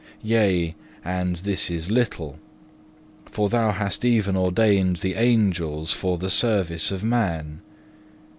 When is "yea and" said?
0.23-1.35